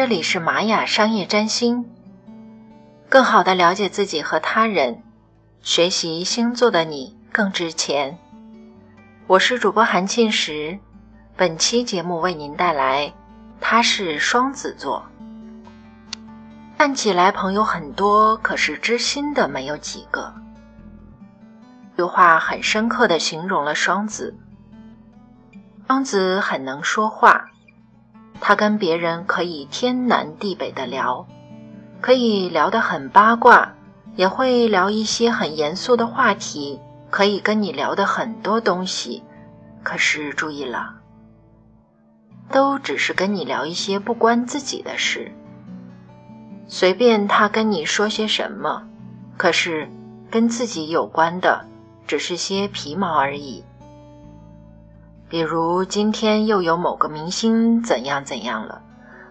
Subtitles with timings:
[0.00, 1.84] 这里是玛雅商业占星，
[3.10, 5.02] 更好的了解自己和他人，
[5.60, 8.18] 学习星座的你更值钱。
[9.26, 10.78] 我是主播韩庆石，
[11.36, 13.12] 本期节目为您带来，
[13.60, 15.04] 他是双子座，
[16.78, 20.32] 看起来朋友很多，可是知心的没有几个。
[21.94, 24.34] 这句话很深刻的形容了双子，
[25.86, 27.49] 双子很能说话。
[28.40, 31.26] 他跟别人可以天南地北的聊，
[32.00, 33.74] 可以聊得很八卦，
[34.16, 39.22] 也会聊一些很严肃的话题，可以跟你聊的很多东西。
[39.82, 40.94] 可是注意了，
[42.50, 45.30] 都只是跟你聊一些不关自己的事。
[46.66, 48.82] 随便他跟你说些什么，
[49.36, 49.88] 可是
[50.30, 51.64] 跟自己有关的，
[52.06, 53.64] 只是些皮毛而已。
[55.30, 58.82] 比如今天又有某个明星怎样怎样了，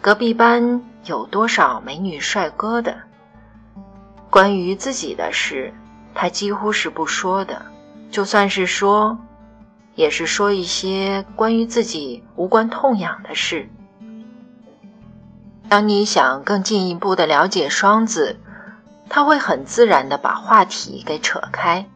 [0.00, 2.96] 隔壁班有多少美女帅哥的。
[4.28, 5.72] 关于自己的事，
[6.12, 7.64] 他几乎是不说的，
[8.10, 9.16] 就算是说，
[9.94, 13.70] 也是说一些关于自己无关痛痒的事。
[15.68, 18.40] 当你想更进一步的了解双子，
[19.08, 21.86] 他会很自然的把话题给扯开。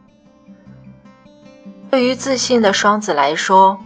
[1.91, 3.77] 对于自信的双子来说。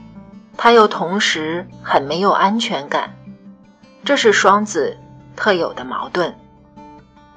[0.58, 3.16] 他又同时很没有安全感，
[4.06, 4.98] 这是双子
[5.36, 6.34] 特有的矛盾。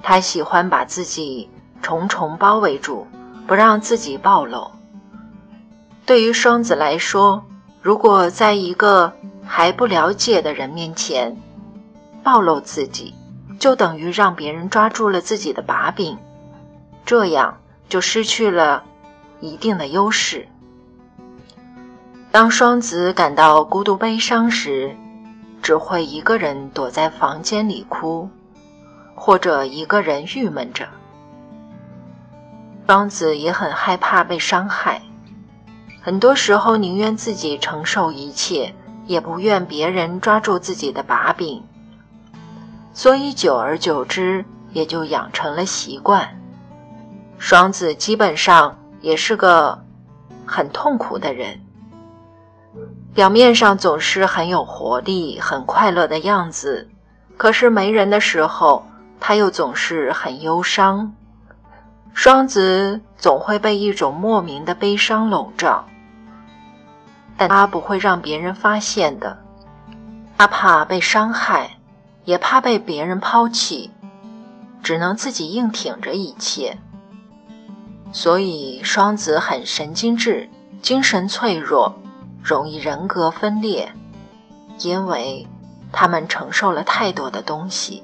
[0.01, 1.49] 他喜欢把自己
[1.81, 3.07] 重重包围住，
[3.45, 4.71] 不让自己暴露。
[6.05, 7.43] 对于双子来说，
[7.81, 9.11] 如果在一个
[9.45, 11.35] 还不了解的人面前
[12.23, 13.13] 暴露自己，
[13.59, 16.17] 就等于让别人抓住了自己的把柄，
[17.05, 17.57] 这样
[17.89, 18.83] 就失去了
[19.41, 20.47] 一定的优势。
[22.31, 24.95] 当双子感到孤独悲伤时，
[25.61, 28.29] 只会一个人躲在房间里哭，
[29.15, 30.87] 或者一个人郁闷着。
[32.85, 35.01] 双子也很害怕被伤害，
[36.01, 38.73] 很多时候宁愿自己承受一切，
[39.05, 41.63] 也不愿别人抓住自己的把柄。
[42.93, 46.39] 所以久而久之，也就养成了习惯。
[47.37, 49.83] 双子基本上也是个
[50.45, 51.61] 很痛苦的人。
[53.17, 56.87] 表面上总是很有活力、很快乐的样子，
[57.35, 58.85] 可是没人的时候，
[59.19, 61.15] 他又总是很忧伤。
[62.13, 65.87] 双子总会被一种莫名的悲伤笼罩，
[67.35, 69.39] 但他不会让别人发现的。
[70.37, 71.71] 他怕被伤害，
[72.23, 73.89] 也怕被别人抛弃，
[74.83, 76.77] 只能自己硬挺着一切。
[78.11, 80.47] 所以，双子很神经质，
[80.83, 81.95] 精神脆弱。
[82.47, 83.91] 容易人格分裂，
[84.79, 85.45] 因为
[85.91, 88.01] 他们承受了太多的东西。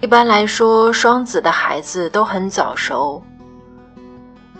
[0.00, 3.22] 一般来说，双子的孩子都很早熟。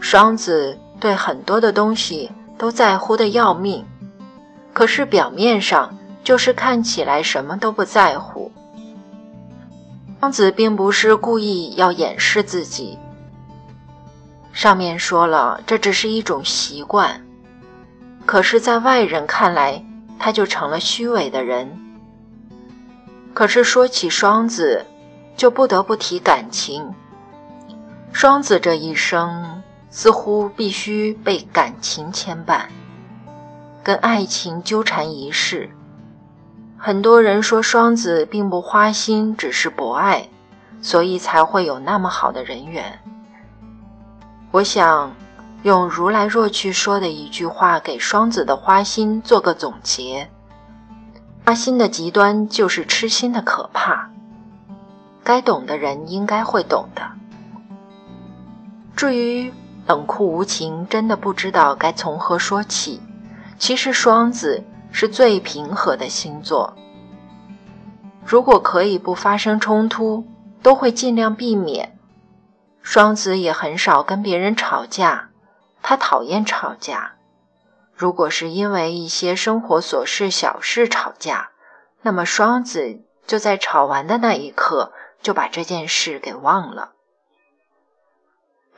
[0.01, 3.83] 双子对很多的东西都在乎的要命，
[4.75, 8.53] 可是表面上就是看起来什么都不在乎。
[10.21, 12.99] 双子并不是故意要掩饰自己。
[14.53, 17.19] 上面说了，这只是一种习惯。
[18.31, 19.85] 可是，在外人看来，
[20.17, 21.77] 他就成了虚伪的人。
[23.35, 24.87] 可是说起双子，
[25.37, 26.95] 就不得不提感情。
[28.13, 29.61] 双子这一生
[29.91, 32.67] 似乎必须被感情牵绊，
[33.83, 35.69] 跟爱情纠缠一世。
[36.79, 40.29] 很多人说双子并不花心，只是博爱，
[40.81, 42.97] 所以才会有那么好的人缘。
[44.53, 45.13] 我想。
[45.63, 50.31] 用如来若去说的一句话给双子的花心做个总结：
[51.45, 54.11] 花心的极端就是痴心的可怕。
[55.23, 57.03] 该懂的人应该会懂的。
[58.97, 59.53] 至于
[59.87, 63.01] 冷酷无情，真的不知道该从何说起。
[63.59, 66.75] 其实双子是最平和的星座，
[68.25, 70.25] 如果可以不发生冲突，
[70.63, 71.99] 都会尽量避免。
[72.83, 75.30] 双子也很少跟别人吵架。
[75.83, 77.17] 他讨厌吵架，
[77.95, 81.51] 如果是因为一些生活琐事小事吵架，
[82.03, 86.93] 那么双子就在吵完的那一刻就把这件事给忘了。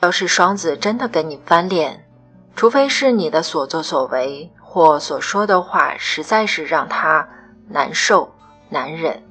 [0.01, 2.09] 要是双子真的跟你翻脸，
[2.57, 7.29] 除非是你的所作所为或所说的话实在是让他
[7.69, 8.35] 难受
[8.69, 9.23] 难忍，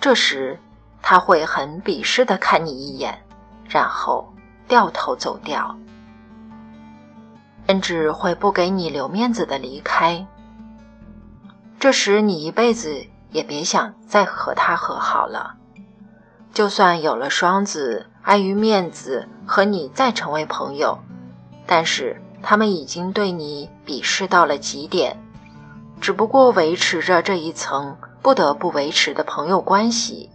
[0.00, 0.60] 这时
[1.02, 3.24] 他会很鄙视的看你一眼，
[3.68, 4.32] 然后
[4.68, 5.76] 掉头走掉。
[7.66, 10.26] 甚至会不给你留面子的离开，
[11.80, 15.54] 这时你一辈子也别想再和他和好了。
[16.52, 20.98] 就算有了双子，碍于面子和你再成为朋友，
[21.66, 25.20] 但是他们已经对你鄙视到了极点，
[26.00, 30.30] 只不过维持着这一层不得不维持的朋友关系。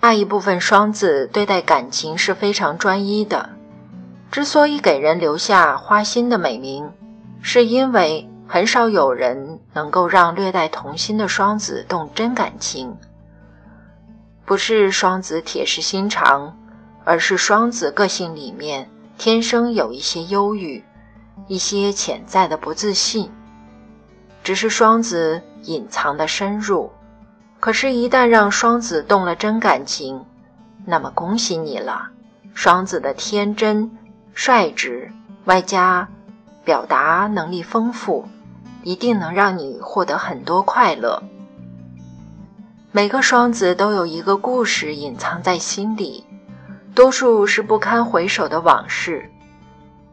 [0.00, 3.50] 那一部分双子对待感情是非常专一的，
[4.30, 6.90] 之所以给人留下花心的美名，
[7.40, 12.96] 是因为很少有人能够让略带童心的双子动真感情。
[14.44, 16.56] 不是双子铁石心肠，
[17.04, 18.88] 而是双子个性里面
[19.18, 20.84] 天生有一些忧郁，
[21.48, 23.30] 一些潜在的不自信，
[24.44, 26.92] 只是双子隐藏的深入。
[27.58, 30.24] 可是，一旦让双子动了真感情，
[30.84, 32.10] 那么恭喜你了。
[32.54, 33.90] 双子的天真、
[34.38, 35.10] 率直，
[35.46, 36.06] 外加
[36.62, 38.28] 表达能力丰富，
[38.82, 41.22] 一定能让你获得很多快乐。
[42.92, 46.26] 每个双子都有一个故事隐藏在心里，
[46.94, 49.30] 多数是不堪回首的往事。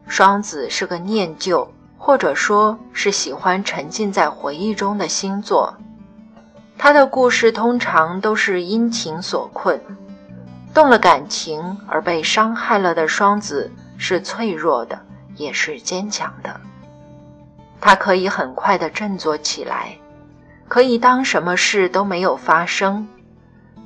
[0.06, 5.76] 双子是个念旧，或者说是喜欢沉浸在回忆中的星座。
[6.78, 9.78] 他的故事通常都是因情所困，
[10.72, 15.00] 动了感情而被伤害了的双子是脆弱的，
[15.36, 16.60] 也是坚强的。
[17.80, 19.96] 他可以很快的振作起来。
[20.66, 23.06] 可以当什么事都没有发生，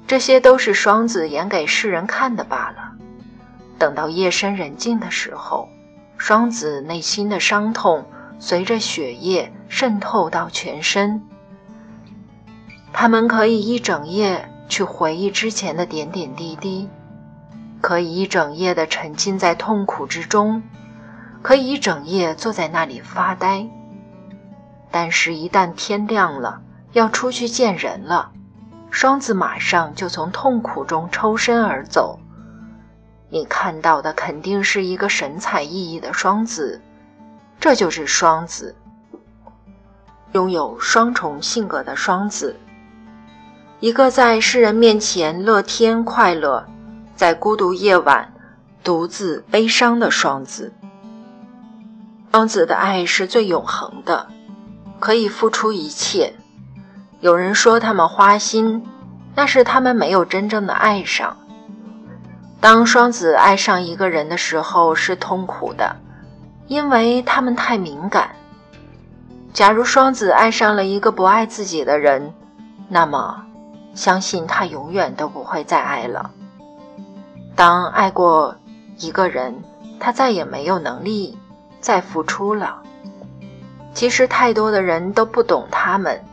[0.07, 2.93] 这些都是双子演给世人看的罢了。
[3.79, 5.69] 等到夜深人静的时候，
[6.17, 8.07] 双子内心的伤痛
[8.39, 11.21] 随着血液渗透到全身，
[12.93, 16.89] 他们可以一整夜去回忆之前的点点滴滴，
[17.81, 20.63] 可以一整夜的沉浸在痛苦之中，
[21.43, 23.67] 可以一整夜坐在那里发呆。
[24.91, 26.61] 但是，一旦天亮了，
[26.93, 28.33] 要出去见人了，
[28.91, 32.19] 双子马上就从痛苦中抽身而走。
[33.31, 36.81] 你看到的肯定是一个神采奕奕的双子，
[37.61, 38.75] 这就是双子，
[40.33, 42.57] 拥有双重性格的双子，
[43.81, 46.67] 一个在世人面前乐天快乐，
[47.19, 48.32] 在孤独夜晚
[48.85, 50.73] 独自悲伤的双子。
[52.31, 54.29] 双子的爱是最永恒的，
[55.00, 56.32] 可以付出一切。
[57.19, 58.87] 有人说他们花心，
[59.35, 61.37] 那是他们没有真正的爱上。
[62.61, 65.97] 当双子爱上一个人的时候是痛苦的，
[66.69, 68.31] 因为他们太敏感。
[69.53, 72.32] 假如双子爱上了一个不爱自己的人，
[72.88, 73.44] 那么
[73.93, 76.31] 相信他永远都不会再爱了。
[77.59, 78.55] 当爱过
[78.99, 79.53] 一个人，
[79.99, 81.37] 他再也没有能力
[81.81, 82.81] 再付出了。
[83.93, 86.25] 其实太多的人都不懂他们。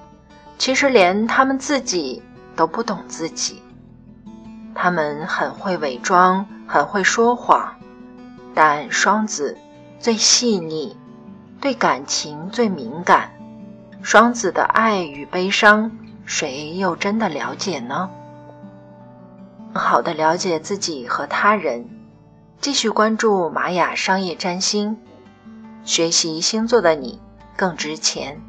[0.60, 2.22] 其实连他们自己
[2.56, 3.60] 都不懂自己，
[4.75, 7.75] 他们很会伪装，很会说谎，
[8.54, 9.57] 但双子
[10.00, 10.95] 最细腻，
[11.60, 13.31] 对感情最敏感。
[14.04, 15.92] 双子的爱与悲伤，
[16.24, 18.12] 谁又真的了解呢？
[19.77, 21.89] 好的了解自己和他人，
[22.62, 24.98] 继续关注玛雅商业占星，
[25.84, 27.20] 学习星座的你
[27.58, 28.41] 更值钱。